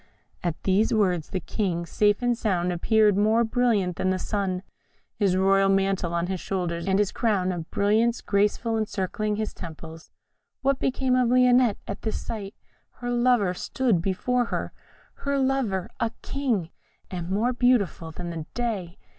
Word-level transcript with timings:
At 0.41 0.63
these 0.63 0.91
words 0.91 1.29
the 1.29 1.39
King, 1.39 1.85
safe 1.85 2.23
and 2.23 2.35
sound, 2.35 2.71
appeared 2.73 3.15
more 3.15 3.43
brilliant 3.43 3.97
than 3.97 4.09
the 4.09 4.17
sun, 4.17 4.63
his 5.13 5.37
royal 5.37 5.69
mantle 5.69 6.11
on 6.11 6.25
his 6.25 6.39
shoulders, 6.39 6.87
and 6.87 6.97
his 6.97 7.11
crown 7.11 7.51
of 7.51 7.69
brilliants 7.69 8.21
gracefully 8.21 8.79
encircling 8.79 9.35
his 9.35 9.53
temples. 9.53 10.09
What 10.63 10.79
became 10.79 11.15
of 11.15 11.29
Lionette 11.29 11.77
at 11.87 12.01
this 12.01 12.19
sight? 12.19 12.55
Her 12.93 13.11
lover 13.11 13.53
stood 13.53 14.01
before 14.01 14.45
her 14.45 14.73
her 15.17 15.37
lover 15.37 15.87
a 15.99 16.09
king, 16.23 16.71
and 17.11 17.29
more 17.29 17.53
beautiful 17.53 18.09
than 18.11 18.31
the 18.31 18.47
day! 18.55 18.97